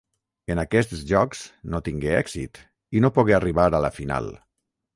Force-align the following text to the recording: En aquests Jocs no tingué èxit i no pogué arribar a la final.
En 0.53 0.61
aquests 0.61 1.03
Jocs 1.11 1.41
no 1.75 1.81
tingué 1.89 2.15
èxit 2.21 2.59
i 3.01 3.05
no 3.05 3.13
pogué 3.19 3.39
arribar 3.41 3.69
a 3.71 3.83
la 3.89 3.95
final. 4.03 4.35